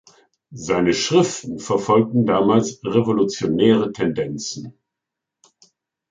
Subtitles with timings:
[0.55, 4.73] Seine Schriften verfolgten damals revolutionäre Tendenzen.